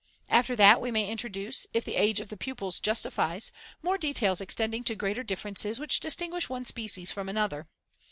After 0.29 0.55
that 0.55 0.81
we 0.81 0.89
may 0.89 1.07
introduce, 1.11 1.67
if 1.75 1.85
the 1.85 1.95
age 1.95 2.19
of 2.19 2.29
the 2.29 2.35
pupils 2.35 2.79
justifies, 2.79 3.51
more 3.83 3.99
details 3.99 4.41
extending 4.41 4.83
to 4.85 4.95
greater 4.95 5.21
differences 5.21 5.79
which 5.79 5.99
distinguish 5.99 6.49
one 6.49 6.65
species 6.65 7.11
from 7.11 7.29
another. 7.29 7.67